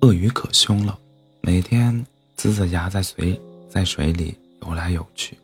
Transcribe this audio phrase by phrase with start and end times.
[0.00, 0.96] 鳄鱼可凶了，
[1.40, 2.06] 每天
[2.36, 4.32] 呲着牙在水在水里
[4.62, 5.36] 游来游去，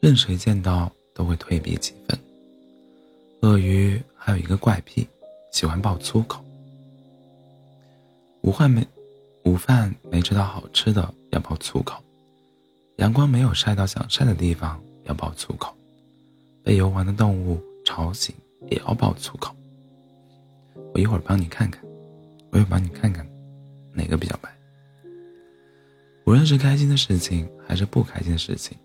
[0.00, 2.18] 任谁见到都会退避几分。
[3.42, 5.06] 鳄鱼还有一个怪癖，
[5.52, 6.44] 喜欢爆粗口。
[8.40, 8.84] 午饭没
[9.44, 12.02] 午饭没吃到好吃的要爆粗口，
[12.96, 15.72] 阳光没有晒到想晒的地方要爆粗口，
[16.64, 18.34] 被游玩的动物吵醒
[18.68, 19.54] 也要爆粗口。
[20.92, 21.80] 我一会儿帮你看看，
[22.50, 23.24] 我一会儿帮你看看。
[23.96, 24.54] 哪个比较白？
[26.26, 28.76] 无论是开心的事情还是不开心的事情，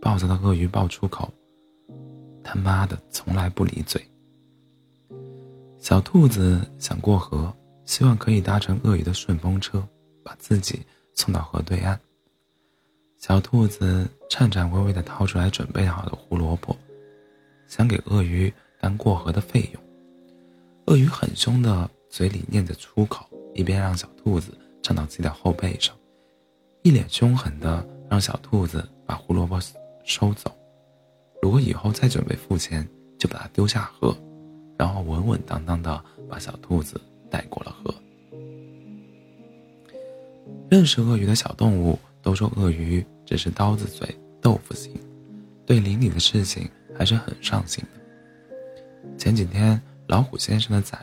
[0.00, 1.32] 暴躁的鳄鱼爆出口
[2.44, 4.00] ：“他妈的，从来不离嘴。”
[5.78, 9.86] 小兔子想过河，希望可以搭乘鳄鱼的顺风车，
[10.22, 10.80] 把自己
[11.14, 11.98] 送到河对岸。
[13.16, 16.76] 小兔子颤颤巍巍地掏出来准备好的胡萝卜，
[17.66, 19.82] 想给鳄鱼当过河的费用。
[20.86, 23.27] 鳄鱼很凶的，嘴里念着粗口。
[23.58, 25.92] 一边让小兔子站到自己的后背上，
[26.84, 29.58] 一脸凶狠的让小兔子把胡萝卜
[30.04, 30.56] 收走。
[31.42, 34.16] 如果以后再准备付钱，就把它丢下河，
[34.78, 36.00] 然后稳稳当当的
[36.30, 37.92] 把小兔子带过了河。
[40.70, 44.08] 认识鳄鱼的小动物都说，鳄鱼只是刀子嘴
[44.40, 44.94] 豆腐心，
[45.66, 49.16] 对邻里的事情还是很上心的。
[49.18, 50.96] 前几天老虎先生的崽，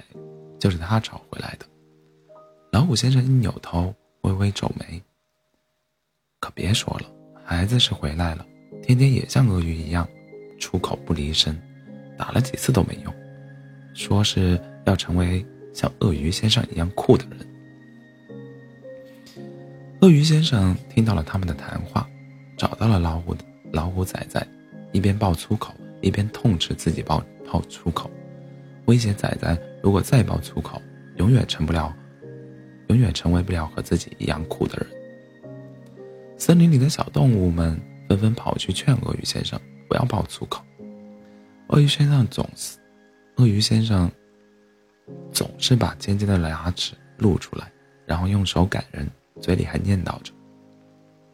[0.58, 1.66] 就是他找回来的。
[2.76, 5.02] 老虎先生一扭头，微微皱眉。
[6.42, 7.10] 可别说了，
[7.42, 8.46] 孩子是回来了，
[8.84, 10.06] 天天也像鳄鱼一样，
[10.60, 11.58] 出口不离身，
[12.18, 13.16] 打了几次都没用。
[13.94, 17.48] 说是要成为像鳄鱼先生一样酷的人。
[20.02, 22.06] 鳄鱼先生听到了他们的谈话，
[22.58, 23.34] 找到了老虎
[23.72, 24.46] 老虎仔仔，
[24.92, 28.12] 一边爆粗口，一边痛斥自己爆爆粗口，
[28.88, 30.82] 威胁仔仔如果再爆粗口，
[31.16, 31.96] 永远成不了。
[32.88, 34.88] 永远成为不了和自己一样酷的人。
[36.38, 37.80] 森林里的小动物们
[38.10, 40.64] 纷纷跑去劝鳄鱼先生不要爆粗口。
[41.70, 42.78] 鳄鱼先生总是，
[43.38, 44.12] 鳄鱼先生
[45.32, 47.72] 总是把尖尖的牙齿露出来，
[48.06, 49.10] 然后用手赶人，
[49.42, 50.32] 嘴里还念叨着：“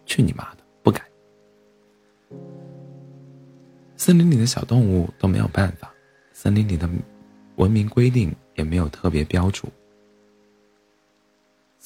[0.06, 1.03] 去你妈的，不敢！”
[3.97, 5.91] 森林里的小动物都没有办法，
[6.31, 6.89] 森林里的
[7.57, 9.68] 文明规定也没有特别标注。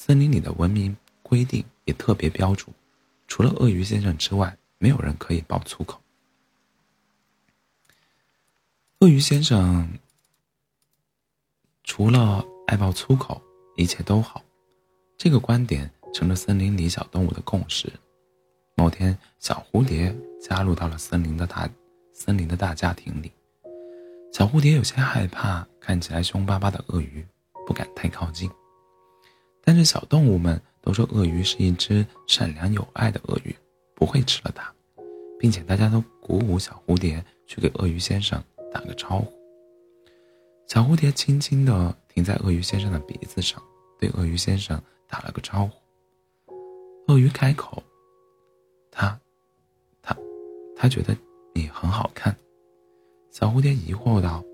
[0.06, 2.68] 森林里的文明规定也特别标注，
[3.26, 6.00] 除了鳄鱼先生之外，没有人可以爆粗口。
[9.00, 9.98] 鳄鱼先生
[11.82, 13.42] 除了爱爆粗口，
[13.76, 14.40] 一切都好。
[15.18, 17.92] 这个观点成了森林里小动物的共识。
[18.76, 21.68] 某天，小蝴蝶加入到了森林的大
[22.12, 23.32] 森林的大家庭里。
[24.32, 27.26] 小蝴蝶有些害怕看起来凶巴巴的鳄鱼，
[27.66, 28.48] 不敢太靠近。
[29.66, 33.52] 但是小动物们都说鳄鱼是一只善良有爱的鳄鱼，
[33.96, 34.72] 不会吃了它，
[35.40, 38.40] 并且大家都鼓舞小蝴蝶去给鳄鱼先生
[38.72, 39.32] 打个招呼。
[40.68, 43.60] 小蝴蝶轻轻地停在鳄鱼先生的鼻子上，
[43.98, 45.72] 对鳄鱼先生打了个招呼。
[47.08, 47.82] 鳄鱼开口
[48.92, 49.18] ：“他，
[50.00, 50.16] 他，
[50.76, 51.16] 他觉得
[51.52, 52.36] 你很好看。”
[53.32, 54.44] 小蝴蝶疑惑道：“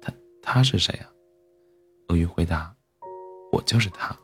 [0.00, 0.10] 他，
[0.40, 1.12] 他是谁啊？”
[2.08, 2.74] 鳄鱼回答
[3.52, 4.16] ：“我就是他。”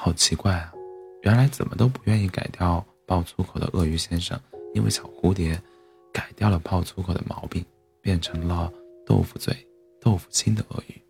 [0.00, 0.72] 好奇怪啊！
[1.22, 4.40] 原来怎么都不愿意改掉爆粗口的鳄鱼先生，
[4.72, 5.60] 因为小蝴蝶
[6.12, 7.66] 改掉了爆粗口的毛病，
[8.00, 8.72] 变成了
[9.04, 9.52] 豆腐嘴、
[10.00, 11.02] 豆腐心的鳄鱼。